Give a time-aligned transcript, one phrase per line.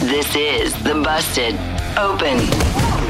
[0.00, 1.54] This is the Busted
[1.96, 2.38] Open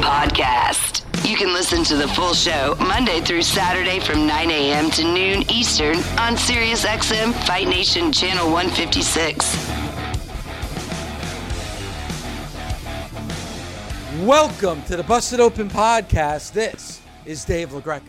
[0.03, 1.03] Podcast.
[1.27, 4.91] You can listen to the full show Monday through Saturday from 9 a.m.
[4.91, 9.55] to noon Eastern on SiriusXM Fight Nation Channel 156.
[14.23, 16.51] Welcome to the Busted Open Podcast.
[16.51, 18.03] This is Dave LaGreca.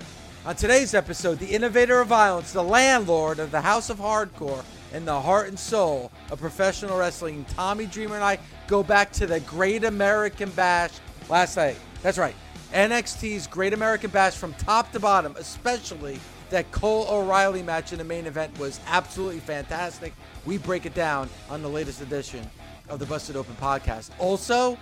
[0.44, 4.62] On today's episode, the innovator of violence, the landlord of the House of Hardcore,
[4.94, 9.26] and the heart and soul of professional wrestling, Tommy Dreamer and I go back to
[9.26, 10.92] the Great American Bash
[11.28, 11.76] last night.
[12.00, 12.34] That's right,
[12.72, 16.20] NXT's Great American Bash from top to bottom, especially
[16.50, 20.12] that Cole O'Reilly match in the main event was absolutely fantastic.
[20.46, 22.48] We break it down on the latest edition
[22.88, 24.10] of the Busted Open podcast.
[24.20, 24.78] Also,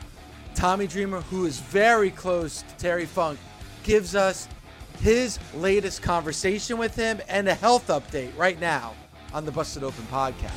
[0.55, 3.39] Tommy Dreamer, who is very close to Terry Funk,
[3.83, 4.47] gives us
[5.01, 8.93] his latest conversation with him and a health update right now
[9.35, 10.53] on the Busted Open podcast.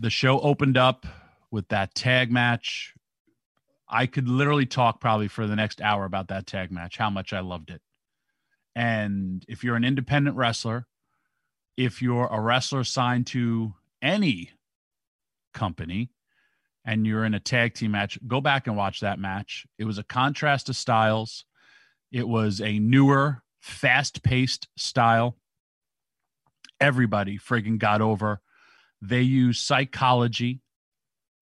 [0.00, 1.06] The show opened up
[1.50, 2.94] with that tag match.
[3.88, 7.32] I could literally talk probably for the next hour about that tag match, how much
[7.32, 7.82] I loved it.
[8.76, 10.86] And if you're an independent wrestler,
[11.76, 14.52] if you're a wrestler signed to any
[15.52, 16.10] company,
[16.88, 19.66] and you're in a tag team match, go back and watch that match.
[19.78, 21.44] It was a contrast of styles.
[22.10, 25.36] It was a newer, fast paced style.
[26.80, 28.40] Everybody friggin' got over.
[29.02, 30.62] They use psychology.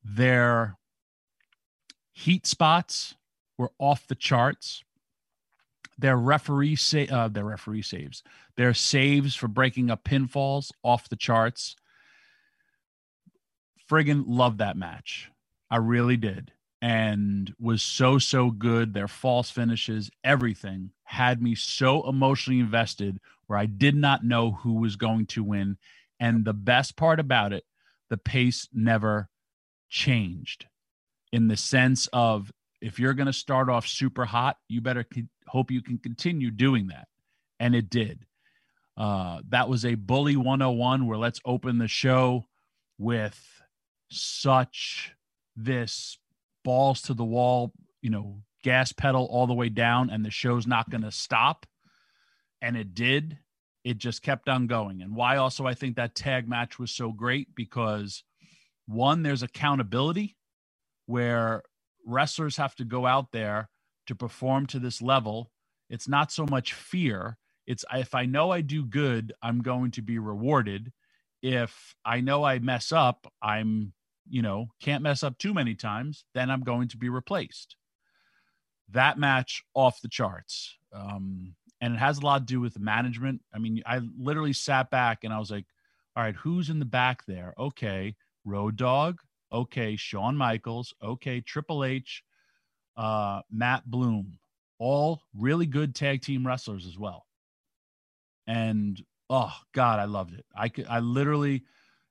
[0.02, 0.78] Their
[2.12, 3.14] heat spots
[3.56, 4.82] were off the charts.
[5.96, 8.24] Their referee sa- uh, their referee saves,
[8.56, 11.76] their saves for breaking up pinfalls off the charts.
[13.88, 15.30] Friggin' love that match.
[15.70, 16.52] I really did.
[16.82, 18.92] And was so, so good.
[18.92, 24.74] Their false finishes, everything had me so emotionally invested where I did not know who
[24.74, 25.78] was going to win.
[26.20, 27.64] And the best part about it,
[28.10, 29.28] the pace never
[29.88, 30.66] changed
[31.32, 35.22] in the sense of if you're going to start off super hot, you better co-
[35.48, 37.08] hope you can continue doing that.
[37.58, 38.26] And it did.
[38.96, 42.46] Uh, that was a bully 101 where let's open the show
[42.98, 43.38] with
[44.10, 45.12] such
[45.56, 46.18] this
[46.64, 47.72] balls to the wall,
[48.02, 51.66] you know, gas pedal all the way down, and the show's not going to stop.
[52.60, 53.38] And it did.
[53.84, 55.02] It just kept on going.
[55.02, 58.24] And why also I think that tag match was so great because
[58.86, 60.36] one, there's accountability
[61.06, 61.62] where
[62.04, 63.68] wrestlers have to go out there
[64.06, 65.50] to perform to this level.
[65.88, 67.36] It's not so much fear.
[67.66, 70.92] It's if I know I do good, I'm going to be rewarded.
[71.42, 73.92] If I know I mess up, I'm
[74.28, 77.76] you know, can't mess up too many times, then I'm going to be replaced.
[78.90, 80.76] That match off the charts.
[80.92, 83.42] Um, and it has a lot to do with management.
[83.54, 85.66] I mean, I literally sat back and I was like,
[86.16, 87.52] all right, who's in the back there?
[87.58, 89.18] Okay, Road Dog.
[89.52, 90.94] Okay, Shawn Michaels.
[91.02, 92.22] Okay, Triple H,
[92.96, 94.38] uh, Matt Bloom.
[94.78, 97.26] All really good tag team wrestlers as well.
[98.46, 100.44] And oh God, I loved it.
[100.54, 101.64] I could, I literally,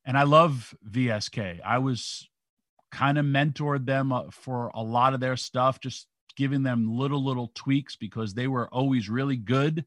[0.06, 1.60] and I love MSK.
[1.66, 2.30] I was
[2.92, 6.07] kind of mentored them uh, for a lot of their stuff, just
[6.38, 9.86] giving them little, little tweaks because they were always really good.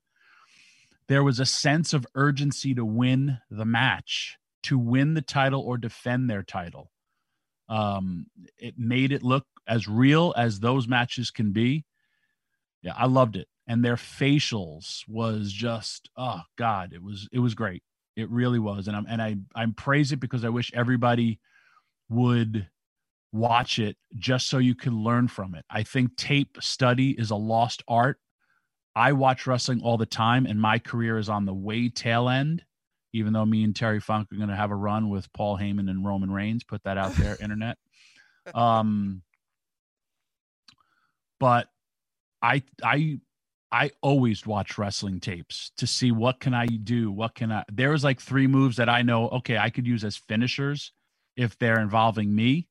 [1.08, 5.78] There was a sense of urgency to win the match, to win the title or
[5.78, 6.90] defend their title.
[7.68, 8.26] Um,
[8.58, 11.84] it made it look as real as those matches can be.
[12.82, 13.48] Yeah, I loved it.
[13.66, 17.82] And their facials was just, oh God, it was it was great.
[18.18, 21.38] It really was, and I'm and I I'm praise it because I wish everybody
[22.10, 22.68] would
[23.32, 25.64] watch it just so you can learn from it.
[25.70, 28.18] I think tape study is a lost art.
[28.96, 32.64] I watch wrestling all the time, and my career is on the way tail end.
[33.12, 35.88] even though me and Terry Funk are going to have a run with Paul Heyman
[35.90, 36.64] and Roman Reigns.
[36.64, 37.78] Put that out there, internet.
[38.54, 39.22] Um,
[41.40, 41.68] but
[42.42, 43.20] I I
[43.70, 47.64] I always watch wrestling tapes to see what can I do, what can I.
[47.70, 49.28] There was like three moves that I know.
[49.28, 50.92] Okay, I could use as finishers
[51.36, 52.68] if they're involving me,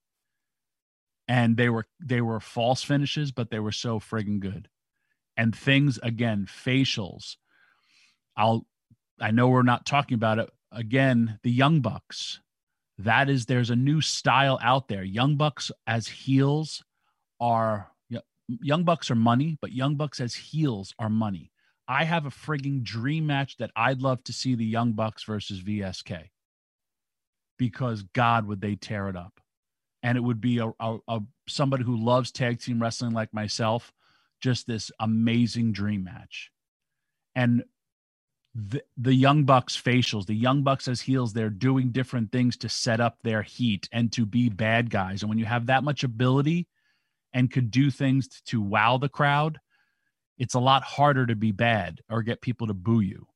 [1.27, 4.69] and they were they were false finishes, but they were so friggin' good.
[5.35, 7.35] And things again, facials.
[8.35, 8.65] I'll.
[9.19, 11.39] I know we're not talking about it again.
[11.43, 12.39] The Young Bucks.
[12.99, 15.03] That is, there's a new style out there.
[15.03, 16.83] Young Bucks as heels
[17.39, 17.91] are
[18.47, 21.51] Young Bucks are money, but Young Bucks as heels are money.
[21.87, 25.61] I have a frigging dream match that I'd love to see the Young Bucks versus
[25.61, 26.29] MSK
[27.57, 29.39] because God would they tear it up.
[30.03, 33.91] And it would be a, a, a somebody who loves tag team wrestling like myself,
[34.41, 36.51] just this amazing dream match.
[37.35, 37.63] And
[38.53, 42.69] the, the Young Bucks facials, the Young Bucks as heels, they're doing different things to
[42.69, 45.21] set up their heat and to be bad guys.
[45.21, 46.67] And when you have that much ability,
[47.37, 49.59] and could do things to wow the crowd,
[50.39, 53.27] it's a lot harder to be bad or get people to boo you.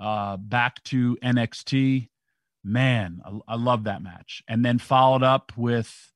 [0.00, 2.10] Uh, back to NXT,
[2.62, 4.44] man, I, I love that match.
[4.46, 6.12] And then followed up with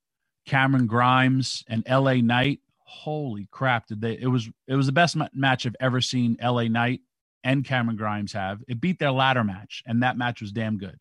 [0.47, 2.61] Cameron Grimes and LA Knight.
[2.85, 3.89] Holy crap!
[3.89, 4.13] Did they?
[4.13, 6.37] It was it was the best match I've ever seen.
[6.41, 7.01] LA Knight
[7.43, 8.63] and Cameron Grimes have.
[8.69, 10.99] It beat their ladder match, and that match was damn good.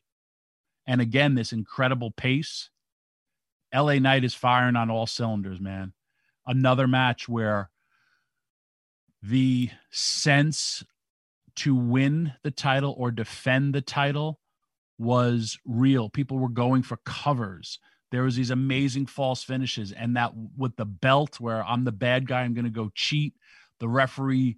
[0.87, 2.69] And again, this incredible pace
[3.73, 5.93] LA Knight is firing on all cylinders, man.
[6.45, 7.69] Another match where
[9.21, 10.83] the sense
[11.57, 14.39] to win the title or defend the title
[14.97, 16.09] was real.
[16.09, 17.79] People were going for covers.
[18.11, 22.27] There was these amazing false finishes, and that with the belt, where I'm the bad
[22.27, 23.35] guy, I'm going to go cheat.
[23.79, 24.57] The referee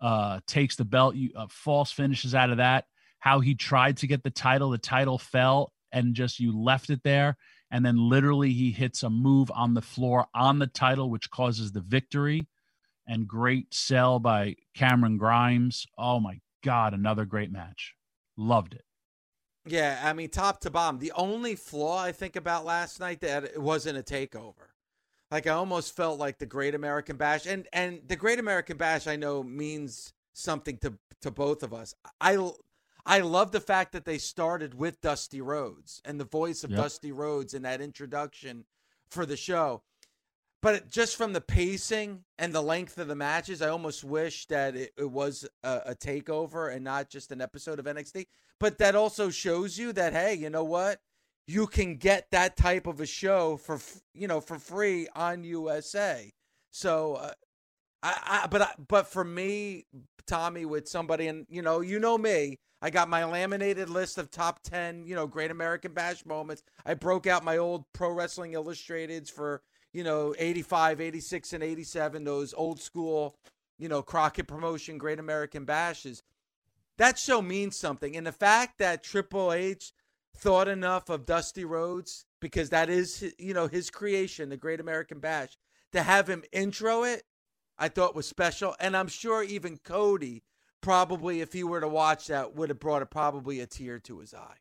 [0.00, 2.86] uh, takes the belt, you, uh, false finishes out of that.
[3.20, 7.02] How he tried to get the title, the title fell, and just you left it
[7.02, 7.36] there
[7.70, 11.72] and then literally he hits a move on the floor on the title, which causes
[11.72, 12.48] the victory.
[13.06, 15.86] And great sell by Cameron Grimes.
[15.96, 17.94] Oh my God, another great match.
[18.36, 18.84] Loved it.
[19.66, 20.98] Yeah, I mean, top to bottom.
[20.98, 24.68] The only flaw I think about last night that it wasn't a takeover.
[25.30, 29.06] Like I almost felt like the Great American Bash, and and the Great American Bash
[29.06, 31.94] I know means something to to both of us.
[32.20, 32.36] I
[33.08, 36.80] I love the fact that they started with Dusty Rhodes and the voice of yep.
[36.80, 38.66] Dusty Rhodes in that introduction
[39.10, 39.82] for the show.
[40.60, 44.76] But just from the pacing and the length of the matches, I almost wish that
[44.76, 48.26] it, it was a, a takeover and not just an episode of NXT.
[48.60, 51.00] But that also shows you that hey, you know what?
[51.46, 53.80] You can get that type of a show for
[54.12, 56.30] you know for free on USA.
[56.70, 57.32] So uh,
[58.02, 59.86] I, I but I, but for me,
[60.26, 64.30] Tommy, with somebody and you know you know me, I got my laminated list of
[64.30, 66.62] top 10, you know, great American Bash moments.
[66.86, 69.62] I broke out my old Pro Wrestling Illustrateds for,
[69.92, 73.36] you know, 85, 86, and 87, those old school,
[73.78, 76.22] you know, Crockett promotion Great American Bashes.
[76.98, 78.16] That show means something.
[78.16, 79.92] And the fact that Triple H
[80.36, 85.18] thought enough of Dusty Rhodes, because that is, you know, his creation, the Great American
[85.18, 85.56] Bash,
[85.92, 87.24] to have him intro it,
[87.78, 88.74] I thought was special.
[88.80, 90.42] And I'm sure even Cody
[90.80, 94.20] probably if he were to watch that would have brought a, probably a tear to
[94.20, 94.56] his eye.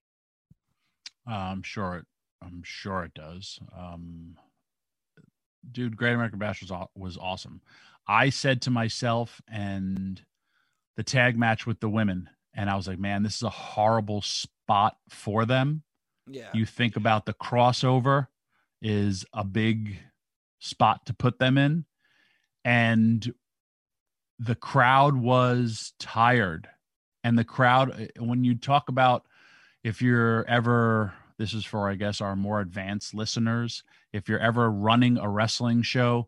[1.30, 2.06] Uh, I'm sure it.
[2.42, 3.60] I'm sure it does.
[3.78, 4.36] Um,
[5.72, 7.62] dude, Great American Bash was was awesome.
[8.08, 10.22] I said to myself, and
[10.96, 14.22] the tag match with the women, and I was like, man, this is a horrible
[14.22, 15.84] spot for them.
[16.30, 16.50] Yeah.
[16.54, 18.28] You think about the crossover
[18.82, 19.98] is a big
[20.60, 21.86] spot to put them in.
[22.68, 23.34] And
[24.40, 26.68] the crowd was tired.
[27.24, 29.26] And the crowd when you talk about
[29.84, 34.72] if you're ever this is for i guess our more advanced listeners if you're ever
[34.72, 36.28] running a wrestling show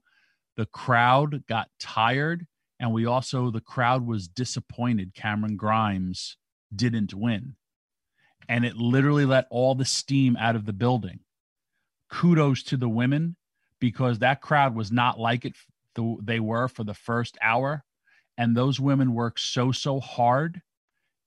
[0.55, 2.45] the crowd got tired
[2.79, 6.37] and we also the crowd was disappointed cameron grimes
[6.75, 7.55] didn't win.
[8.47, 11.19] And it literally let all the steam out of the building.
[12.09, 13.35] Kudos to the women
[13.79, 15.53] because that crowd was not like it
[15.95, 17.83] they were for the first hour.
[18.37, 20.61] And those women worked so so hard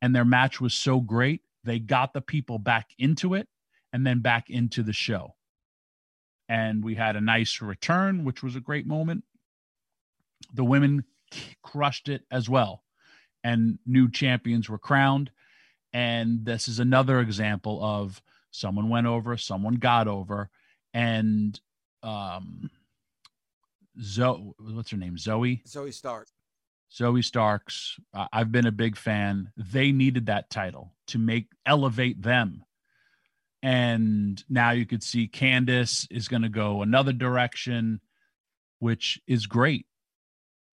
[0.01, 3.49] and their match was so great they got the people back into it
[3.93, 5.35] and then back into the show.
[6.49, 9.25] And we had a nice return which was a great moment.
[10.55, 11.05] The women
[11.63, 12.83] crushed it as well
[13.45, 15.31] and new champions were crowned.
[15.93, 20.51] And this is another example of someone went over someone got over
[20.95, 21.59] and
[22.03, 22.71] um
[24.01, 25.63] zoe what's her name Zoe.
[25.67, 26.29] Zoe stark
[26.95, 27.99] Zoe Starks,
[28.33, 29.51] I've been a big fan.
[29.57, 32.65] They needed that title to make elevate them.
[33.63, 38.01] And now you could see Candice is going to go another direction,
[38.79, 39.87] which is great.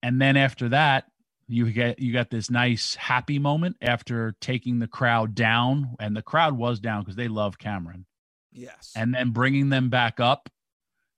[0.02, 1.04] And then after that,
[1.46, 6.22] you get you got this nice happy moment after taking the crowd down, and the
[6.22, 8.06] crowd was down because they love Cameron.
[8.52, 8.92] Yes.
[8.94, 10.48] And then bringing them back up,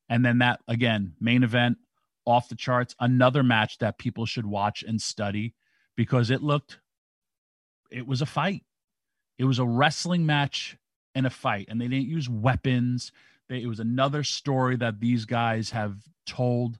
[0.08, 1.78] and then that again main event
[2.24, 2.94] off the charts.
[3.00, 5.54] Another match that people should watch and study
[5.96, 6.78] because it looked,
[7.90, 8.64] it was a fight.
[9.38, 10.76] It was a wrestling match
[11.14, 13.12] and a fight, and they didn't use weapons.
[13.48, 16.78] They, it was another story that these guys have told.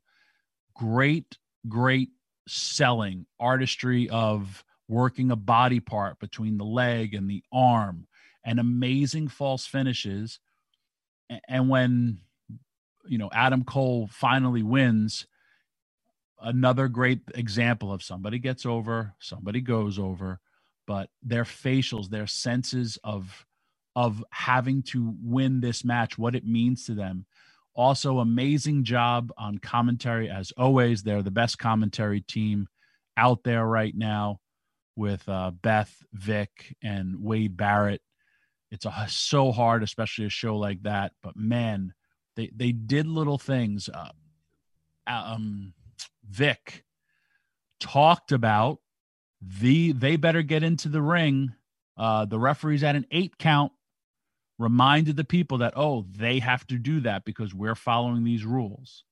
[0.75, 2.11] Great, great
[2.49, 8.07] selling artistry of working a body part between the leg and the arm
[8.45, 10.41] and amazing false finishes
[11.49, 12.19] and when
[13.07, 15.27] you know adam cole finally wins
[16.43, 20.41] another great example of somebody gets over, somebody goes over,
[20.87, 23.47] but their facials, their senses of
[23.95, 27.27] of having to win this match, what it means to them.
[27.75, 31.03] Also, amazing job on commentary as always.
[31.03, 32.69] They're the best commentary team
[33.17, 34.41] out there right now
[34.97, 38.03] with uh, Beth, Vic, and Wade Barrett.
[38.71, 41.13] It's a, so hard, especially a show like that.
[41.23, 41.93] But man,
[42.37, 43.89] they they did little things.
[43.93, 44.09] Uh,
[45.07, 45.75] um,
[46.29, 46.85] Vic
[47.81, 48.79] talked about
[49.41, 51.53] the they better get into the ring.
[51.97, 53.73] Uh, the referees at an eight count
[54.59, 59.05] reminded the people that oh they have to do that because we're following these rules.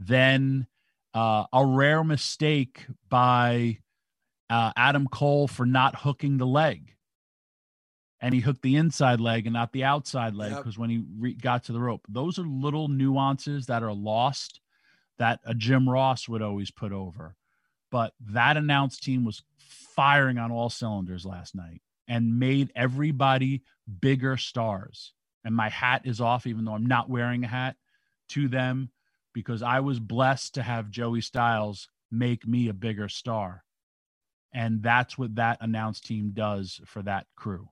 [0.00, 0.66] Then
[1.14, 3.78] uh, a rare mistake by
[4.50, 6.94] uh, Adam Cole for not hooking the leg.
[8.20, 10.80] And he hooked the inside leg and not the outside leg because yep.
[10.80, 14.60] when he re- got to the rope, those are little nuances that are lost
[15.18, 17.36] that a Jim Ross would always put over.
[17.90, 23.62] But that announced team was firing on all cylinders last night and made everybody
[24.00, 25.12] bigger stars.
[25.44, 27.76] And my hat is off, even though I'm not wearing a hat
[28.30, 28.90] to them,
[29.32, 33.64] because I was blessed to have Joey Styles make me a bigger star.
[34.52, 37.68] And that's what that announced team does for that crew.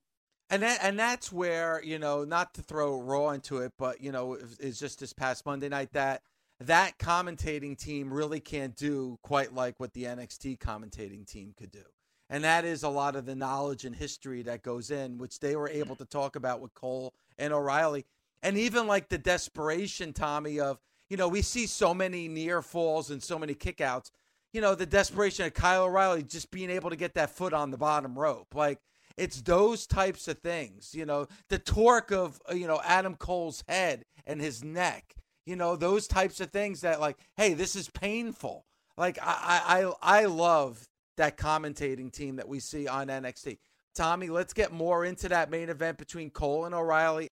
[0.49, 4.13] And that, and that's where you know not to throw Raw into it, but you
[4.13, 6.23] know it's just this past Monday night that
[6.61, 11.85] that commentating team really can't do quite like what the NXT commentating team could do.
[12.29, 15.55] And that is a lot of the knowledge and history that goes in, which they
[15.55, 18.05] were able to talk about with Cole and O'Reilly.
[18.43, 23.11] And even like the desperation, Tommy, of, you know, we see so many near falls
[23.11, 24.11] and so many kickouts.
[24.53, 27.71] You know, the desperation of Kyle O'Reilly just being able to get that foot on
[27.71, 28.55] the bottom rope.
[28.55, 28.81] Like,
[29.17, 33.65] it's those types of things, you know, the torque of, uh, you know, Adam Cole's
[33.67, 35.15] head and his neck
[35.47, 38.67] you know those types of things that like hey this is painful.
[38.99, 40.87] Like i i i love
[41.17, 43.57] that commentating team that we see on nxt
[43.95, 47.29] tommy let's get more into that main event between cole and o'reilly.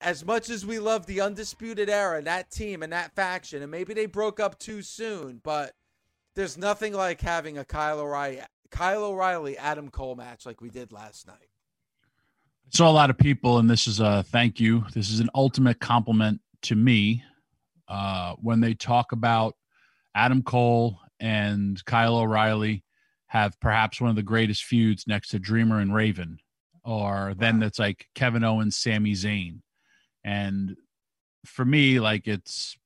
[0.00, 3.94] As much as we love the undisputed era that team and that faction and maybe
[3.94, 5.72] they broke up too soon but
[6.34, 8.40] there's nothing like having a kyle o'reilly
[8.70, 11.48] kyle o'reilly adam cole match like we did last night.
[12.66, 14.84] I saw a lot of people, and this is a thank you.
[14.94, 17.22] This is an ultimate compliment to me
[17.88, 19.54] uh, when they talk about
[20.14, 22.84] Adam Cole and Kyle O'Reilly
[23.26, 26.38] have perhaps one of the greatest feuds next to Dreamer and Raven,
[26.84, 29.60] or then that's like Kevin Owens, Sami Zayn,
[30.22, 30.76] and
[31.44, 32.76] for me, like it's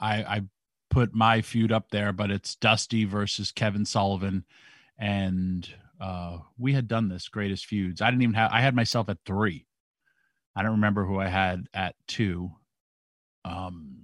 [0.00, 0.42] I I
[0.90, 4.44] put my feud up there, but it's Dusty versus Kevin Sullivan,
[4.98, 5.68] and
[6.00, 8.00] uh, we had done this greatest feuds.
[8.00, 9.66] I didn't even have I had myself at three.
[10.56, 12.52] I don't remember who I had at two.
[13.44, 14.03] Um,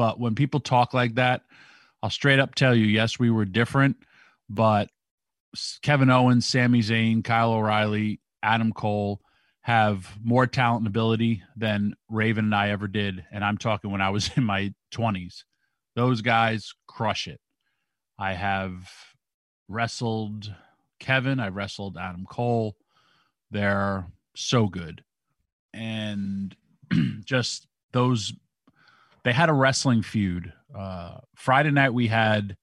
[0.00, 1.42] but when people talk like that,
[2.02, 3.98] I'll straight up tell you, yes, we were different,
[4.48, 4.88] but
[5.82, 9.20] Kevin Owens, Sami Zayn, Kyle O'Reilly, Adam Cole
[9.60, 13.26] have more talent and ability than Raven and I ever did.
[13.30, 15.44] And I'm talking when I was in my 20s.
[15.94, 17.42] Those guys crush it.
[18.18, 18.90] I have
[19.68, 20.50] wrestled
[20.98, 22.74] Kevin, I wrestled Adam Cole.
[23.50, 25.04] They're so good.
[25.74, 26.56] And
[27.26, 28.32] just those
[29.24, 30.52] they had a wrestling feud.
[30.76, 32.56] Uh, Friday night we had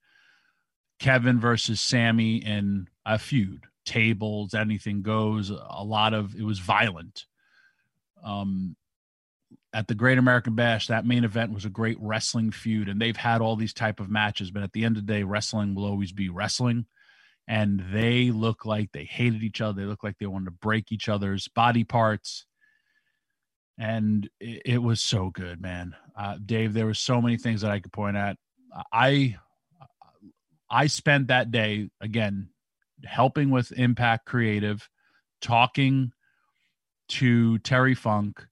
[0.99, 3.65] Kevin versus Sami in a feud.
[3.85, 5.49] Tables, anything goes.
[5.49, 7.25] A lot of it was violent.
[8.23, 8.75] Um,
[9.73, 13.15] at the Great American Bash, that main event was a great wrestling feud, and they've
[13.15, 14.51] had all these type of matches.
[14.51, 16.85] But at the end of the day, wrestling will always be wrestling.
[17.47, 19.81] And they look like they hated each other.
[19.81, 22.45] They look like they wanted to break each other's body parts
[23.79, 25.95] and it, it was so good, man.
[26.17, 28.37] Uh, Dave, there were so many things that I could point at.
[28.93, 29.37] I
[30.69, 32.49] I spent that day again
[33.05, 34.87] helping with Impact Creative,
[35.41, 36.11] talking
[37.09, 38.45] to Terry Funk,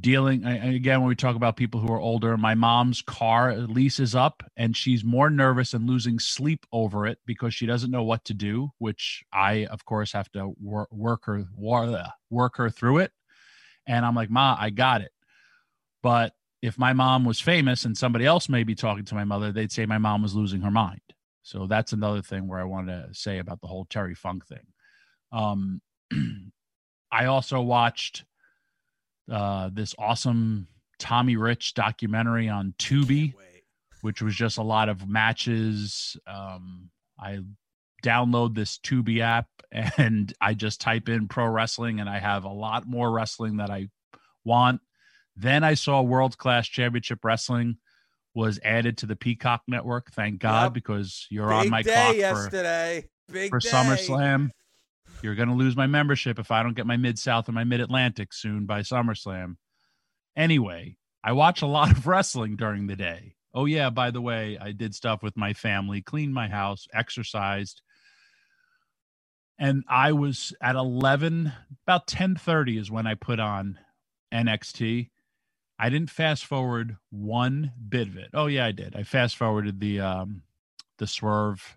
[0.00, 2.36] dealing again when we talk about people who are older.
[2.36, 7.18] My mom's car lease is up, and she's more nervous and losing sleep over it
[7.26, 8.70] because she doesn't know what to do.
[8.78, 11.46] Which I, of course, have to work, work her
[12.30, 13.12] work her through it.
[13.88, 15.10] And I'm like, Ma, I got it.
[16.02, 19.50] But if my mom was famous and somebody else may be talking to my mother,
[19.50, 21.00] they'd say my mom was losing her mind.
[21.42, 24.66] So that's another thing where I want to say about the whole Terry Funk thing.
[25.32, 25.80] Um,
[27.12, 28.24] I also watched
[29.32, 30.68] uh, this awesome
[30.98, 33.32] Tommy Rich documentary on Tubi,
[34.02, 36.16] which was just a lot of matches.
[36.26, 37.40] Um, I
[38.02, 42.52] download this Tubi app and I just type in pro wrestling, and I have a
[42.52, 43.88] lot more wrestling that I
[44.44, 44.80] want.
[45.36, 47.76] Then I saw World Class Championship Wrestling
[48.34, 50.10] was added to the Peacock network.
[50.12, 50.72] Thank God, yep.
[50.72, 53.04] because you're Big on my day clock yesterday.
[53.26, 53.68] for, Big for day.
[53.68, 54.50] SummerSlam.
[55.22, 57.64] You're going to lose my membership if I don't get my Mid South and my
[57.64, 59.56] Mid Atlantic soon by SummerSlam.
[60.36, 63.34] Anyway, I watch a lot of wrestling during the day.
[63.52, 67.82] Oh yeah, by the way, I did stuff with my family, cleaned my house, exercised.
[69.58, 71.52] And I was at 11,
[71.86, 73.78] about 10:30 is when I put on
[74.32, 75.10] NXT
[75.78, 78.30] I didn't fast forward one bit of it.
[78.34, 78.96] Oh yeah, I did.
[78.96, 80.42] I fast forwarded the um
[80.98, 81.76] the swerve,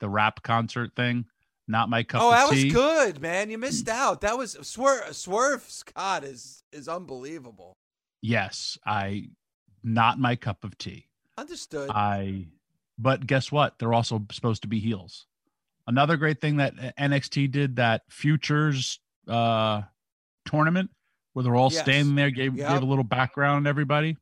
[0.00, 1.26] the rap concert thing.
[1.68, 2.22] Not my cup.
[2.22, 2.26] Of tea.
[2.26, 2.64] Oh, that tea.
[2.64, 3.50] was good, man.
[3.50, 4.22] You missed out.
[4.22, 5.14] That was swerve.
[5.14, 7.74] Swerve Scott is is unbelievable.
[8.22, 9.28] Yes, I
[9.82, 11.08] not my cup of tea.
[11.36, 11.90] Understood.
[11.90, 12.46] I,
[12.96, 13.78] but guess what?
[13.78, 15.26] They're also supposed to be heels.
[15.86, 19.82] Another great thing that NXT did that futures uh
[20.44, 20.90] tournament
[21.34, 21.82] where they're all yes.
[21.82, 22.70] standing there, gave, yep.
[22.70, 24.16] gave a little background everybody.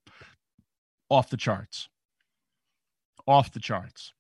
[1.09, 1.89] Off the charts.
[3.27, 4.15] Off the charts.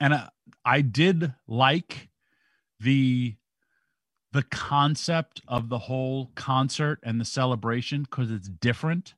[0.00, 0.28] And I,
[0.64, 2.08] I did like
[2.80, 3.36] the
[4.32, 9.14] the concept of the whole concert and the celebration because it's different.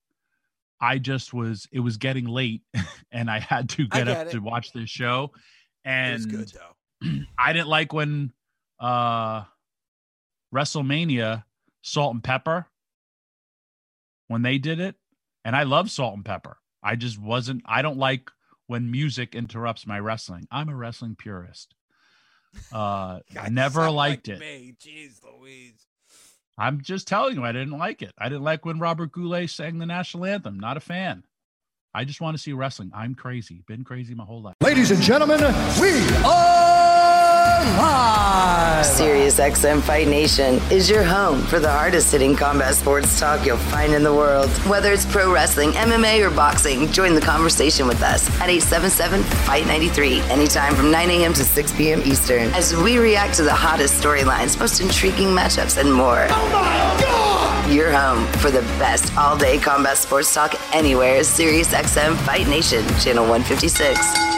[0.80, 2.62] I just was it was getting late
[3.12, 4.30] and I had to get, get up it.
[4.32, 5.32] to watch this show.
[5.84, 6.60] And it was good,
[7.38, 8.32] I didn't like when
[8.80, 9.44] uh
[10.54, 11.44] WrestleMania
[11.82, 12.66] Salt-N-Pepa
[14.28, 14.96] when they did it.
[15.44, 16.54] And I love Salt-N-Pepa.
[16.82, 18.30] I just wasn't, I don't like
[18.66, 20.46] when music interrupts my wrestling.
[20.50, 21.74] I'm a wrestling purist.
[22.72, 24.40] Uh, God, never liked like it.
[24.40, 24.74] Me.
[24.78, 25.86] Jeez Louise.
[26.56, 28.12] I'm just telling you, I didn't like it.
[28.18, 30.58] I didn't like when Robert Goulet sang the national anthem.
[30.58, 31.24] Not a fan.
[31.94, 32.90] I just want to see wrestling.
[32.94, 33.62] I'm crazy.
[33.66, 34.56] Been crazy my whole life.
[34.60, 35.40] Ladies and gentlemen,
[35.80, 35.92] we
[36.24, 36.57] are
[37.78, 38.84] live.
[38.84, 43.56] Sirius XM Fight Nation is your home for the hardest hitting combat sports talk you'll
[43.56, 44.48] find in the world.
[44.66, 49.66] Whether it's pro wrestling, MMA, or boxing, join the conversation with us at 877 Fight
[49.66, 51.32] 93, anytime from 9 a.m.
[51.34, 52.02] to 6 p.m.
[52.02, 56.26] Eastern, as we react to the hottest storylines, most intriguing matchups, and more.
[56.30, 57.72] Oh my God!
[57.72, 62.48] Your home for the best all day combat sports talk anywhere is Sirius XM Fight
[62.48, 64.37] Nation, Channel 156.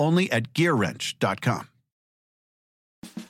[0.00, 1.68] Only at gearwrench.com.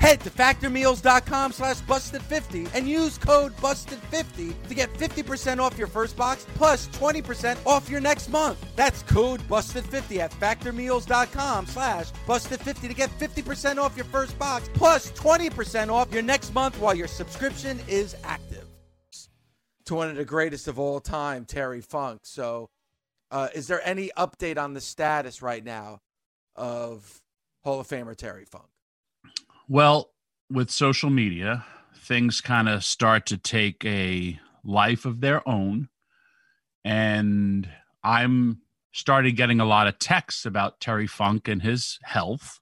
[0.00, 6.16] Head to factormeals.com slash busted50 and use code busted50 to get 50% off your first
[6.16, 8.64] box plus 20% off your next month.
[8.76, 15.12] That's code busted50 at factormeals.com slash busted50 to get 50% off your first box plus
[15.12, 18.64] 20% off your next month while your subscription is active.
[19.84, 22.20] To one of the greatest of all time, Terry Funk.
[22.22, 22.70] So,
[23.30, 26.00] uh, is there any update on the status right now
[26.56, 27.20] of
[27.64, 28.69] Hall of Famer Terry Funk?
[29.72, 30.10] Well,
[30.50, 35.88] with social media, things kind of start to take a life of their own.
[36.84, 37.70] And
[38.02, 42.58] I'm started getting a lot of texts about Terry Funk and his health.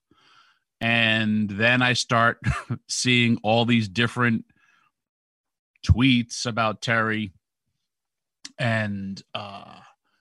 [0.83, 2.41] And then I start
[2.91, 4.45] seeing all these different
[5.87, 7.33] tweets about Terry.
[8.59, 9.79] And uh,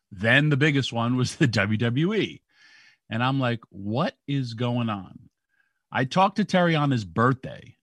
[0.10, 2.40] then the biggest one was the WWE.
[3.10, 5.27] And I'm like, what is going on?
[5.92, 7.76] I talked to Terry on his birthday,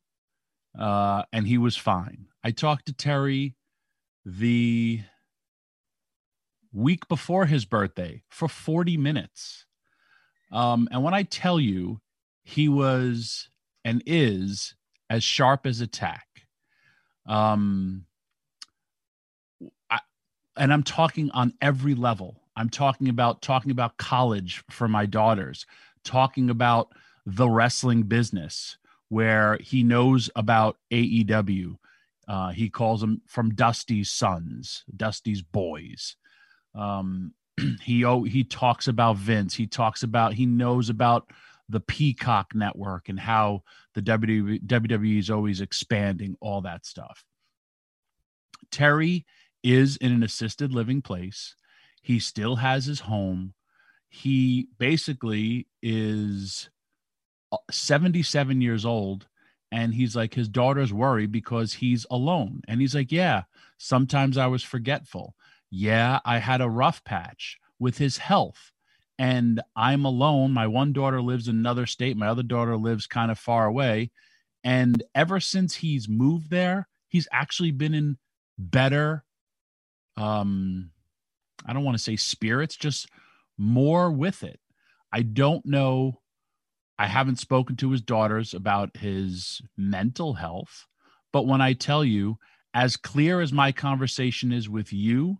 [0.78, 2.26] uh, and he was fine.
[2.42, 3.56] I talked to Terry
[4.24, 5.00] the
[6.72, 9.64] week before his birthday for 40 minutes.
[10.52, 12.00] Um, and when I tell you,
[12.42, 13.48] he was
[13.84, 14.74] and is
[15.08, 16.26] as sharp as a tack.
[17.26, 18.04] Um,
[19.90, 20.00] I,
[20.56, 22.42] and I'm talking on every level.
[22.56, 25.66] I'm talking about talking about college for my daughters,
[26.04, 26.88] talking about
[27.26, 31.76] the wrestling business where he knows about AEW.
[32.26, 36.16] Uh, he calls them from Dusty's sons, Dusty's boys.
[36.74, 37.32] Um,
[37.82, 39.54] he oh, he talks about Vince.
[39.54, 41.30] He talks about he knows about
[41.68, 43.62] the Peacock network and how
[43.94, 47.24] the WWE, WWE is always expanding all that stuff.
[48.70, 49.24] Terry
[49.62, 51.54] is in an assisted living place.
[52.02, 53.54] He still has his home.
[54.08, 56.68] He basically is
[57.70, 59.26] 77 years old
[59.72, 62.60] and he's like his daughter's worried because he's alone.
[62.68, 63.42] And he's like yeah
[63.78, 65.34] sometimes i was forgetful.
[65.70, 68.72] Yeah i had a rough patch with his health
[69.18, 70.52] and i'm alone.
[70.52, 72.16] My one daughter lives in another state.
[72.16, 74.10] My other daughter lives kind of far away.
[74.62, 78.18] And ever since he's moved there he's actually been in
[78.58, 79.24] better
[80.16, 80.90] um
[81.66, 83.08] i don't want to say spirits just
[83.58, 84.58] more with it.
[85.12, 86.20] I don't know
[86.98, 90.86] I haven't spoken to his daughters about his mental health.
[91.32, 92.38] But when I tell you,
[92.72, 95.38] as clear as my conversation is with you,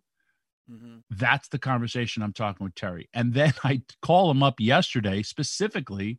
[0.70, 0.98] mm-hmm.
[1.10, 3.08] that's the conversation I'm talking with Terry.
[3.14, 6.18] And then I call him up yesterday specifically.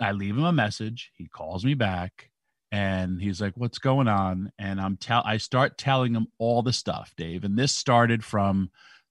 [0.00, 1.10] I leave him a message.
[1.14, 2.30] He calls me back
[2.70, 4.50] and he's like, What's going on?
[4.58, 7.44] And I'm tell I start telling him all the stuff, Dave.
[7.44, 8.70] And this started from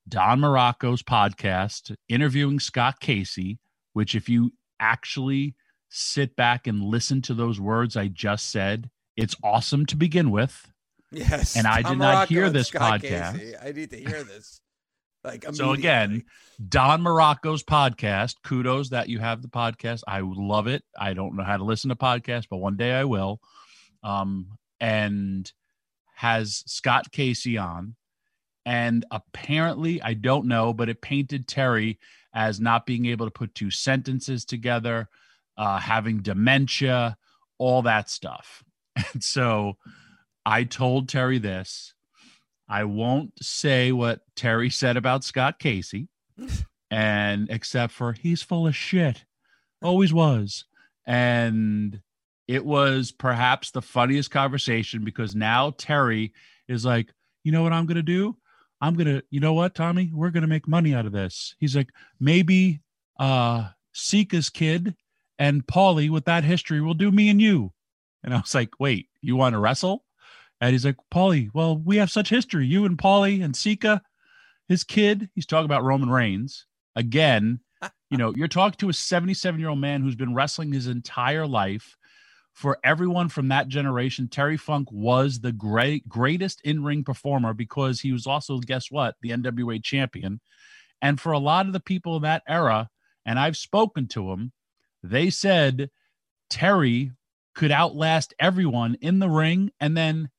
[0.09, 3.59] Don Morocco's podcast, interviewing Scott Casey,
[3.93, 5.55] which if you actually
[5.89, 10.67] sit back and listen to those words I just said, it's awesome to begin with.
[11.11, 11.55] Yes.
[11.55, 13.37] And I did not hear this Scott podcast.
[13.37, 13.55] Casey.
[13.57, 14.61] I need to hear this.
[15.23, 16.23] Like so again,
[16.67, 18.35] Don Morocco's podcast.
[18.43, 20.01] Kudos that you have the podcast.
[20.07, 20.83] I love it.
[20.97, 23.39] I don't know how to listen to podcasts, but one day I will.
[24.03, 25.51] Um, and
[26.15, 27.95] has Scott Casey on.
[28.65, 31.99] And apparently, I don't know, but it painted Terry
[32.33, 35.09] as not being able to put two sentences together,
[35.57, 37.17] uh, having dementia,
[37.57, 38.63] all that stuff.
[39.13, 39.77] And so
[40.45, 41.93] I told Terry this.
[42.67, 46.09] I won't say what Terry said about Scott Casey,
[46.91, 49.25] and except for he's full of shit,
[49.81, 50.65] always was.
[51.05, 52.01] And
[52.47, 56.33] it was perhaps the funniest conversation because now Terry
[56.67, 57.13] is like,
[57.43, 58.37] you know what I'm going to do?
[58.81, 61.55] I'm gonna, you know what, Tommy, we're gonna make money out of this.
[61.59, 61.89] He's like,
[62.19, 62.81] maybe
[63.19, 64.95] uh Sika's kid
[65.37, 67.71] and Paulie with that history will do me and you.
[68.23, 70.03] And I was like, wait, you want to wrestle?
[70.59, 72.67] And he's like, Paulie, well, we have such history.
[72.67, 74.01] You and Paulie and Sika,
[74.67, 75.29] his kid.
[75.33, 77.59] He's talking about Roman Reigns again.
[78.11, 81.47] you know, you're talking to a 77 year old man who's been wrestling his entire
[81.47, 81.97] life
[82.53, 88.11] for everyone from that generation, Terry Funk was the great greatest in-ring performer because he
[88.11, 90.41] was also, guess what, the NWA champion.
[91.01, 92.89] And for a lot of the people in that era,
[93.25, 94.51] and I've spoken to them,
[95.01, 95.89] they said
[96.49, 97.11] Terry
[97.55, 100.29] could outlast everyone in the ring and then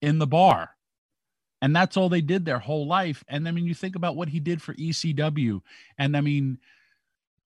[0.00, 0.70] in the bar.
[1.60, 3.24] And that's all they did their whole life.
[3.26, 5.62] And I mean, you think about what he did for ECW,
[5.96, 6.58] and I mean,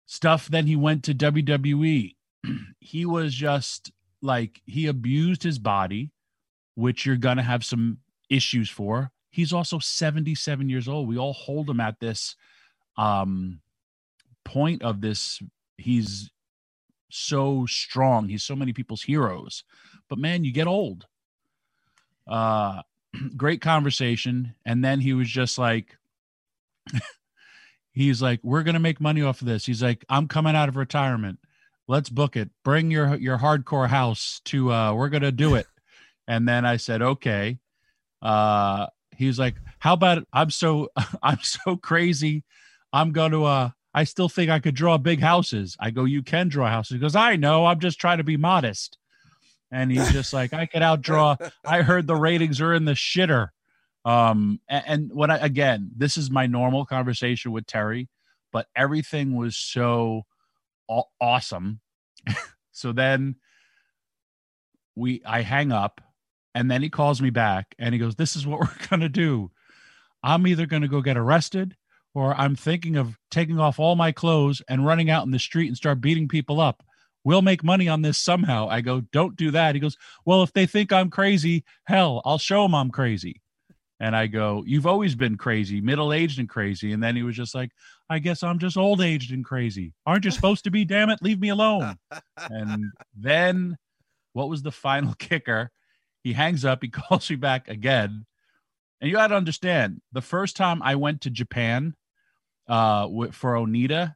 [0.05, 0.47] stuff.
[0.47, 2.15] Then he went to WWE.
[2.79, 3.91] he was just
[4.25, 6.11] like, he abused his body,
[6.75, 9.11] which you're going to have some issues for.
[9.29, 11.07] He's also 77 years old.
[11.07, 12.35] We all hold him at this
[12.97, 13.59] um,
[14.43, 15.41] point of this.
[15.77, 16.31] He's
[17.09, 18.29] so strong.
[18.29, 19.63] He's so many people's heroes.
[20.09, 21.07] But man, you get old.
[22.27, 22.81] Uh
[23.37, 24.55] great conversation.
[24.65, 25.97] And then he was just like,
[27.91, 29.65] he's like, we're gonna make money off of this.
[29.65, 31.39] He's like, I'm coming out of retirement.
[31.87, 32.49] Let's book it.
[32.63, 35.67] Bring your your hardcore house to uh we're gonna do it.
[36.27, 37.59] and then I said, okay.
[38.21, 40.89] Uh he's like, how about I'm so
[41.23, 42.43] I'm so crazy.
[42.91, 45.77] I'm gonna uh I still think I could draw big houses.
[45.79, 46.95] I go, you can draw houses.
[46.95, 47.65] He goes, I know.
[47.65, 48.97] I'm just trying to be modest.
[49.71, 51.37] And he's just like, I could outdraw.
[51.65, 53.49] I heard the ratings are in the shitter.
[54.03, 58.09] Um, and, and when I, again, this is my normal conversation with Terry,
[58.51, 60.23] but everything was so
[60.87, 61.79] awesome.
[62.71, 63.35] so then
[64.95, 66.01] we, I hang up
[66.53, 69.51] and then he calls me back and he goes, This is what we're to do.
[70.23, 71.75] I'm either to go get arrested
[72.15, 75.67] or I'm thinking of taking off all my clothes and running out in the street
[75.67, 76.81] and start beating people up.
[77.25, 78.69] We'll make money on this somehow.
[78.69, 79.75] I go, don't do that.
[79.75, 83.41] He goes, well, if they think I'm crazy, hell, I'll show them I'm crazy.
[83.99, 86.91] And I go, you've always been crazy, middle aged and crazy.
[86.91, 87.71] And then he was just like,
[88.09, 89.93] I guess I'm just old aged and crazy.
[90.05, 90.85] Aren't you supposed to be?
[90.85, 91.97] Damn it, leave me alone.
[92.37, 93.77] and then
[94.33, 95.71] what was the final kicker?
[96.23, 98.25] He hangs up, he calls me back again.
[99.01, 101.95] And you got to understand the first time I went to Japan,
[102.67, 104.15] uh, for Onita,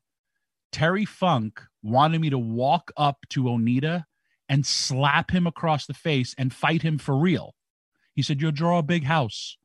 [0.71, 4.05] Terry Funk wanted me to walk up to Onita
[4.47, 7.55] and slap him across the face and fight him for real.
[8.15, 9.57] He said, You'll draw a big house.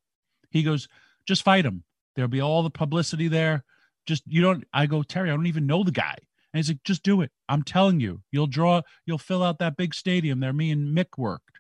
[0.51, 0.89] He goes,
[1.27, 1.85] Just fight him.
[2.15, 3.65] There'll be all the publicity there.
[4.07, 6.17] Just, you don't, I go, Terry, I don't even know the guy.
[6.53, 7.31] And he's like, Just do it.
[7.49, 10.53] I'm telling you, you'll draw, you'll fill out that big stadium there.
[10.53, 11.59] Me and Mick worked.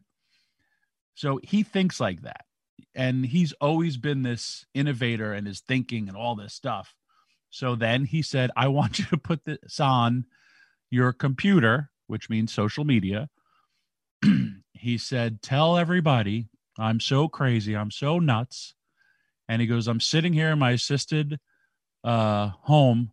[1.14, 2.44] So he thinks like that.
[2.94, 6.94] And he's always been this innovator and his thinking and all this stuff.
[7.50, 10.26] So then he said, I want you to put this on
[10.90, 13.28] your computer, which means social media.
[14.72, 17.76] he said, Tell everybody I'm so crazy.
[17.76, 18.74] I'm so nuts.
[19.48, 21.38] And he goes, I'm sitting here in my assisted
[22.04, 23.12] uh, home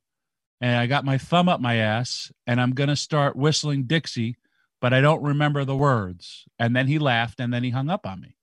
[0.59, 4.37] and I got my thumb up my ass and I'm going to start whistling Dixie,
[4.79, 6.45] but I don't remember the words.
[6.59, 8.35] And then he laughed and then he hung up on me.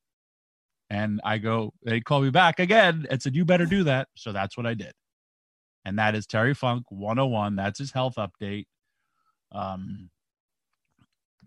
[0.90, 4.08] And I go, they called me back again and said, You better do that.
[4.16, 4.94] So that's what I did
[5.88, 7.56] and that is Terry Funk 101.
[7.56, 8.66] That's his health update.
[9.52, 10.10] Um,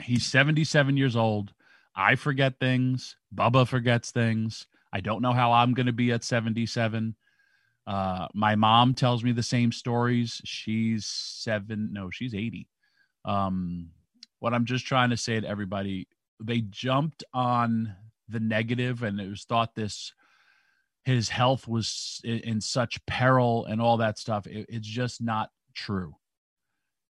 [0.02, 1.54] he's 77 years old.
[1.96, 3.18] I forget things.
[3.34, 4.66] Bubba forgets things.
[4.92, 7.16] I don't know how I'm going to be at 77.
[7.92, 10.40] Uh, my mom tells me the same stories.
[10.46, 12.70] She's seven, no, she's 80.
[13.26, 13.90] Um,
[14.40, 16.08] what I'm just trying to say to everybody,
[16.42, 17.94] they jumped on
[18.30, 20.14] the negative and it was thought this
[21.04, 24.48] his health was in such peril and all that stuff.
[24.48, 26.16] It, it's just not true.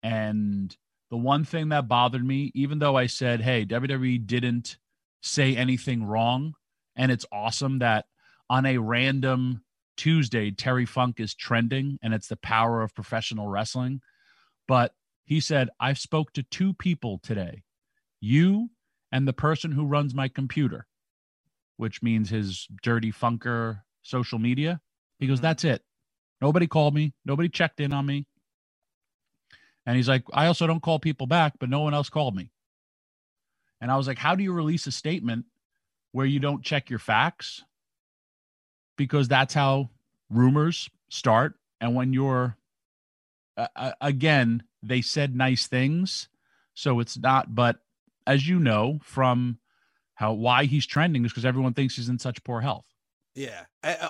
[0.02, 0.74] And
[1.10, 4.78] the one thing that bothered me, even though I said, hey, WWE didn't
[5.20, 6.54] say anything wrong,
[6.96, 8.06] and it's awesome that
[8.48, 9.62] on a random
[10.00, 14.00] Tuesday, Terry Funk is trending, and it's the power of professional wrestling.
[14.66, 17.62] But he said, I've spoke to two people today
[18.22, 18.70] you
[19.12, 20.86] and the person who runs my computer
[21.80, 24.82] which means his dirty funker social media.
[25.18, 25.46] He goes, mm-hmm.
[25.46, 25.82] That's it.
[26.42, 27.14] Nobody called me.
[27.24, 28.26] Nobody checked in on me.
[29.86, 32.50] And he's like, I also don't call people back, but no one else called me.
[33.80, 35.46] And I was like, How do you release a statement
[36.12, 37.64] where you don't check your facts?
[39.00, 39.88] Because that's how
[40.28, 41.54] rumors start.
[41.80, 42.58] And when you're,
[43.56, 46.28] uh, again, they said nice things.
[46.74, 47.78] So it's not, but
[48.26, 49.58] as you know from
[50.16, 52.84] how why he's trending is because everyone thinks he's in such poor health.
[53.34, 53.64] Yeah.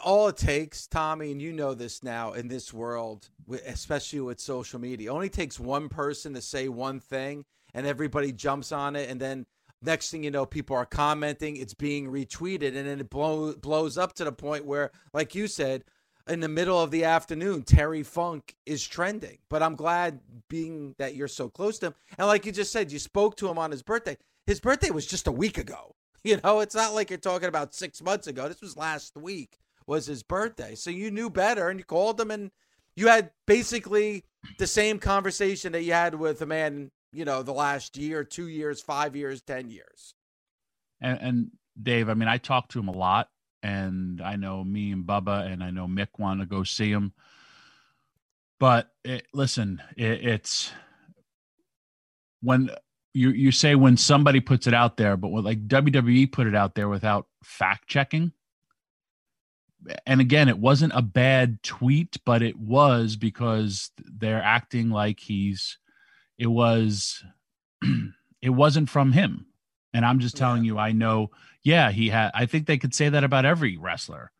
[0.04, 3.28] All it takes, Tommy, and you know this now in this world,
[3.64, 8.72] especially with social media, only takes one person to say one thing and everybody jumps
[8.72, 9.08] on it.
[9.08, 9.46] And then
[9.82, 13.98] next thing you know, people are commenting, it's being retweeted, and then it blow, blows
[13.98, 15.84] up to the point where, like you said,
[16.28, 19.38] in the middle of the afternoon, Terry Funk is trending.
[19.48, 21.94] But I'm glad being that you're so close to him.
[22.18, 24.16] And like you just said, you spoke to him on his birthday.
[24.46, 25.94] His birthday was just a week ago.
[26.22, 28.46] You know, it's not like you're talking about six months ago.
[28.46, 32.30] This was last week was his birthday, so you knew better, and you called him
[32.30, 32.50] and
[32.94, 34.24] you had basically
[34.58, 38.48] the same conversation that you had with a man, you know, the last year, two
[38.48, 40.14] years, five years, ten years.
[41.00, 43.28] And, and Dave, I mean, I talk to him a lot,
[43.62, 47.12] and I know me and Bubba, and I know Mick want to go see him.
[48.58, 50.72] But it, listen, it, it's
[52.42, 52.70] when
[53.14, 56.74] you you say when somebody puts it out there, but like WWE put it out
[56.74, 58.32] there without fact checking.
[60.06, 65.78] And again, it wasn't a bad tweet, but it was because they're acting like he's
[66.40, 67.22] it was
[68.42, 69.46] it wasn't from him.
[69.92, 70.72] And I'm just telling yeah.
[70.72, 71.30] you, I know,
[71.62, 74.32] yeah, he had I think they could say that about every wrestler.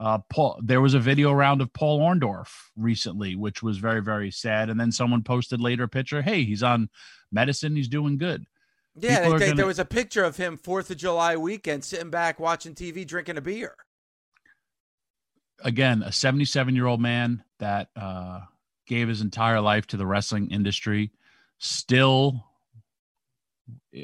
[0.00, 4.30] Uh, Paul, there was a video around of Paul Orndorff recently, which was very, very
[4.32, 4.68] sad.
[4.68, 6.22] And then someone posted later a picture.
[6.22, 6.88] Hey, he's on
[7.30, 7.76] medicine.
[7.76, 8.44] He's doing good.
[8.96, 9.54] Yeah, they, gonna...
[9.54, 13.38] there was a picture of him Fourth of July weekend sitting back watching TV, drinking
[13.38, 13.76] a beer.
[15.64, 18.40] Again, a 77 year old man that uh,
[18.86, 21.12] gave his entire life to the wrestling industry,
[21.62, 22.44] still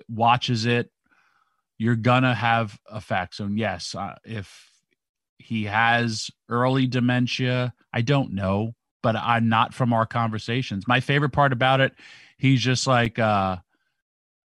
[0.09, 0.91] watches it.
[1.77, 3.41] You're gonna have effects.
[3.41, 4.69] And yes, uh, if
[5.39, 7.73] he has early dementia.
[7.93, 10.87] I don't know, but I'm not from our conversations.
[10.87, 11.95] My favorite part about it,
[12.37, 13.57] he's just like, uh,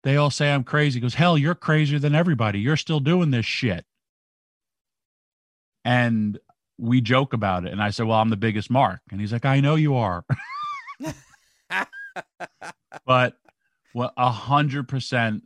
[0.02, 0.98] they all say I'm crazy.
[0.98, 2.60] He goes, hell, you're crazier than everybody.
[2.60, 3.84] You're still doing this shit.
[5.84, 6.38] And
[6.78, 7.72] we joke about it.
[7.72, 9.00] And I said, well, I'm the biggest mark.
[9.10, 10.24] And he's like, I know you are.
[13.06, 13.34] but
[13.94, 15.42] well, a hundred percent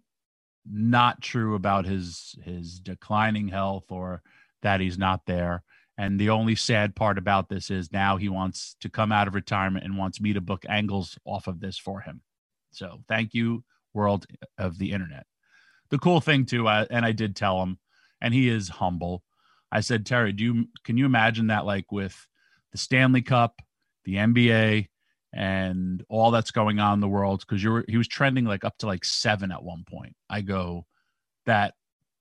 [0.69, 4.23] not true about his his declining health or
[4.63, 5.63] that he's not there.
[5.99, 9.35] And the only sad part about this is now he wants to come out of
[9.35, 12.21] retirement and wants me to book angles off of this for him.
[12.71, 14.27] So thank you, world
[14.59, 15.27] of the internet.
[15.91, 17.79] The cool thing too, uh, and I did tell him,
[18.21, 19.23] and he is humble.
[19.73, 22.27] I said, Terry, do you can you imagine that like with
[22.73, 23.63] the Stanley Cup,
[24.05, 24.89] the NBA,
[25.37, 27.41] and all that's going on in the world?
[27.41, 30.17] Because you were he was trending like up to like seven at one point.
[30.29, 30.87] I go
[31.45, 31.75] that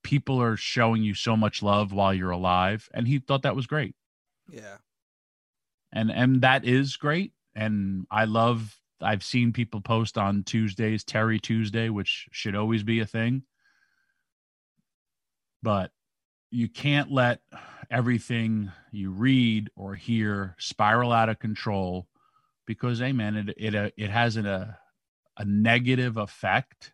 [0.06, 3.66] people are showing you so much love while you're alive and he thought that was
[3.66, 3.96] great
[4.52, 4.78] yeah
[5.92, 11.40] and and that is great and i love i've seen people post on tuesdays terry
[11.40, 13.42] tuesday which should always be a thing
[15.64, 15.90] but
[16.52, 17.42] you can't let
[17.90, 22.08] everything you read or hear spiral out of control
[22.66, 24.78] because man it it, it has an, a
[25.38, 26.94] a negative effect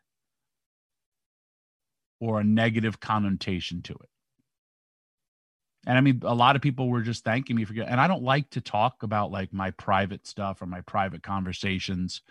[2.20, 4.10] or a negative connotation to it.
[5.88, 8.22] And I mean, a lot of people were just thanking me for, and I don't
[8.22, 12.22] like to talk about like my private stuff or my private conversations,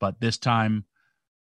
[0.00, 0.86] but this time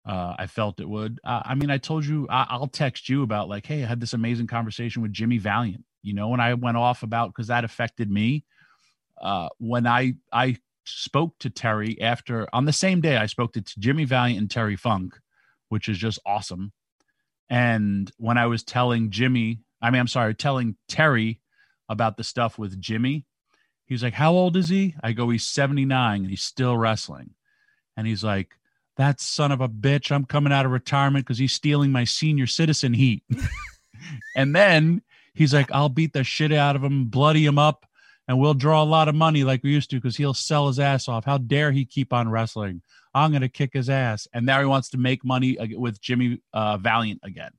[0.07, 1.21] uh, I felt it would.
[1.25, 4.01] Uh, I mean, I told you, I- will text you about like, hey, I had
[4.01, 7.65] this amazing conversation with Jimmy Valiant, you know, when I went off about because that
[7.65, 8.45] affected me.
[9.21, 13.61] Uh, when I I spoke to Terry after on the same day, I spoke to
[13.61, 15.19] Jimmy Valiant and Terry Funk,
[15.69, 16.73] which is just awesome.
[17.49, 21.41] And when I was telling Jimmy, I mean, I'm sorry, telling Terry
[21.89, 23.25] about the stuff with Jimmy,
[23.85, 24.95] he's like, How old is he?
[25.03, 27.31] I go, He's 79 and he's still wrestling.
[27.97, 28.57] And he's like,
[28.97, 32.47] That son of a bitch, I'm coming out of retirement because he's stealing my senior
[32.47, 33.23] citizen heat.
[34.37, 35.03] and then
[35.35, 37.86] he's like, I'll beat the shit out of him, bloody him up,
[38.29, 40.81] and we'll draw a lot of money like we used to because he'll sell his
[40.81, 41.25] ass off.
[41.25, 42.83] How dare he keep on wrestling?
[43.15, 44.27] I'm going to kick his ass.
[44.35, 47.53] And now he wants to make money with Jimmy uh, Valiant again.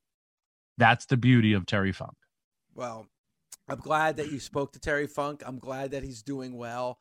[0.78, 2.14] That's the beauty of Terry Funk.
[2.76, 3.08] Well,
[3.68, 5.42] I'm glad that you spoke to Terry Funk.
[5.46, 7.00] I'm glad that he's doing well.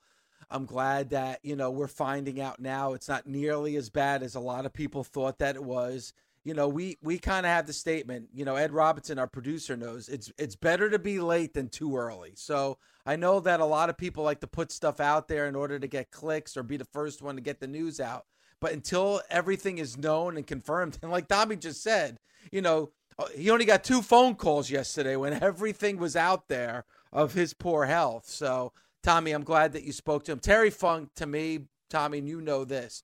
[0.49, 4.37] I'm glad that, you know, we're finding out now it's not nearly as bad as
[4.37, 6.13] a lot of people thought that it was.
[6.47, 9.77] You know, we we kind of have the statement, you know, Ed Robinson, our producer,
[9.77, 12.35] knows it's it's better to be late than too early.
[12.37, 15.57] So I know that a lot of people like to put stuff out there in
[15.57, 18.27] order to get clicks or be the first one to get the news out.
[18.61, 22.19] But until everything is known and confirmed, and like Tommy just said,
[22.53, 26.85] you know, uh, he only got two phone calls yesterday when everything was out there
[27.13, 28.29] of his poor health.
[28.29, 30.39] So, Tommy, I'm glad that you spoke to him.
[30.39, 33.03] Terry Funk, to me, Tommy, and you know this.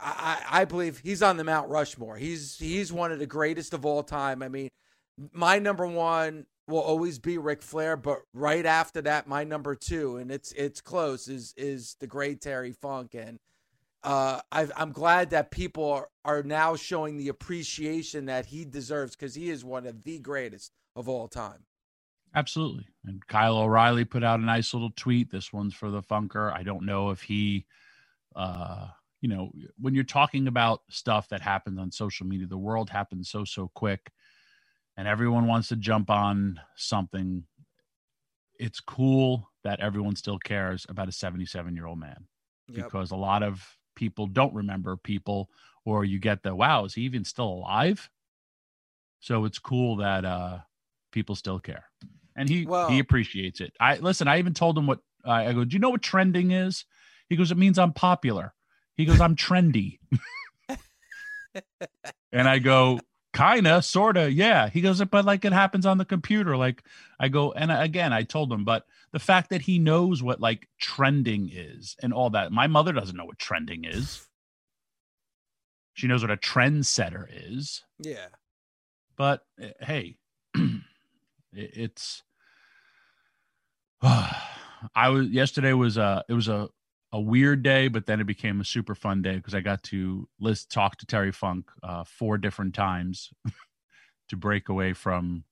[0.00, 2.16] I, I believe he's on the Mount Rushmore.
[2.16, 4.42] He's he's one of the greatest of all time.
[4.42, 4.68] I mean,
[5.32, 10.18] my number one will always be Ric Flair, but right after that, my number two,
[10.18, 13.14] and it's it's close, is is the great Terry Funk.
[13.14, 13.38] And
[14.04, 19.16] uh, I, am glad that people are, are now showing the appreciation that he deserves
[19.16, 21.64] because he is one of the greatest of all time.
[22.34, 22.86] Absolutely.
[23.04, 25.30] And Kyle O'Reilly put out a nice little tweet.
[25.30, 26.52] This one's for the Funker.
[26.52, 27.66] I don't know if he,
[28.36, 28.88] uh,
[29.20, 33.28] you know, when you're talking about stuff that happens on social media, the world happens
[33.30, 34.12] so, so quick
[34.96, 37.44] and everyone wants to jump on something.
[38.58, 42.26] It's cool that everyone still cares about a 77 year old man
[42.68, 42.84] Yep.
[42.84, 45.50] because a lot of people don't remember people,
[45.84, 48.10] or you get the wow, is he even still alive?
[49.20, 50.58] So it's cool that uh,
[51.12, 51.84] people still care,
[52.36, 53.74] and he Well- he appreciates it.
[53.80, 54.28] I listen.
[54.28, 55.64] I even told him what I I go.
[55.64, 56.84] Do you know what trending is?
[57.28, 58.54] He goes, it means I'm popular.
[58.98, 60.00] He goes, I'm trendy.
[62.32, 62.98] and I go,
[63.34, 64.68] kinda, sorta, yeah.
[64.68, 66.56] He goes, but like it happens on the computer.
[66.56, 66.82] Like
[67.18, 70.68] I go, and again, I told him, but the fact that he knows what like
[70.80, 72.52] trending is and all that.
[72.52, 74.26] My mother doesn't know what trending is.
[75.94, 78.26] She knows what a trendsetter is, Yeah.
[79.16, 80.16] but uh, hey,
[81.52, 82.22] it's.
[84.02, 86.68] I was yesterday was a it was a
[87.12, 90.28] a weird day, but then it became a super fun day because I got to
[90.40, 93.30] list talk to Terry Funk uh, four different times
[94.28, 95.44] to break away from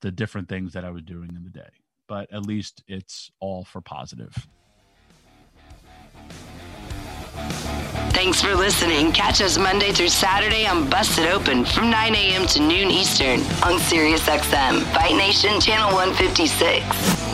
[0.00, 1.70] the different things that I was doing in the day.
[2.06, 4.46] But at least it's all for positive.
[8.12, 9.12] Thanks for listening.
[9.12, 12.46] Catch us Monday through Saturday on Busted Open from 9 a.m.
[12.48, 16.84] to noon Eastern on SiriusXM, Fight Nation Channel 156.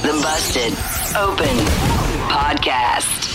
[0.03, 0.73] The Busted
[1.17, 1.96] Open
[2.29, 3.27] Podcast.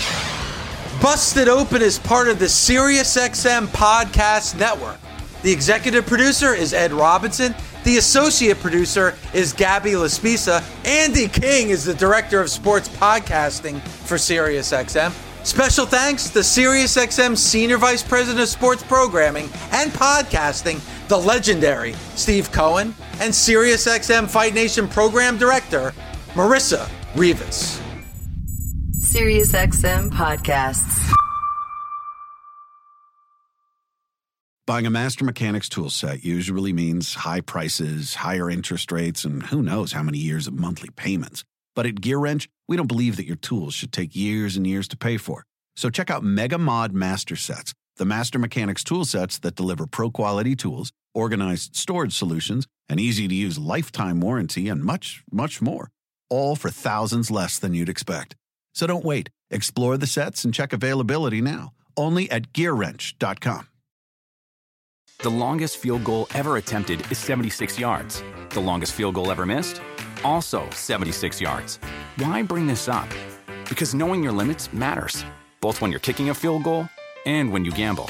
[1.02, 5.00] Busted Open is part of the SiriusXM Podcast Network.
[5.42, 7.56] The executive producer is Ed Robinson.
[7.84, 10.64] The associate producer is Gabby Laspisa.
[10.86, 15.12] Andy King is the director of sports podcasting for SiriusXM.
[15.44, 22.52] Special thanks to SiriusXM Senior Vice President of Sports Programming and Podcasting, the legendary Steve
[22.52, 25.96] Cohen, and SiriusXM Fight Nation Program Director,
[26.36, 27.81] Marissa Rivas.
[29.12, 31.14] SiriusXM Podcasts.
[34.66, 39.62] Buying a Master Mechanics tool set usually means high prices, higher interest rates, and who
[39.62, 41.43] knows how many years of monthly payments.
[41.76, 44.95] But at GearWrench, we don't believe that your tools should take years and years to
[44.95, 45.43] pay for.
[45.76, 50.09] So check out Mega Mod Master Sets, the Master Mechanics tool sets that deliver pro
[50.09, 55.89] quality tools, organized storage solutions, an easy to use lifetime warranty, and much, much more.
[56.30, 58.38] All for thousands less than you'd expect.
[58.74, 59.30] So don't wait.
[59.49, 61.74] Explore the sets and check availability now.
[61.97, 63.67] Only at GearWrench.com.
[65.19, 68.24] The longest field goal ever attempted is 76 yards.
[68.49, 69.80] The longest field goal ever missed?
[70.24, 71.78] Also 76 yards.
[72.17, 73.07] Why bring this up?
[73.69, 75.24] Because knowing your limits matters,
[75.61, 76.89] both when you're kicking a field goal
[77.28, 78.09] and when you gamble.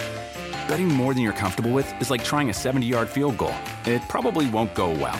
[0.70, 3.54] Betting more than you're comfortable with is like trying a 70 yard field goal.
[3.86, 5.20] It probably won't go well.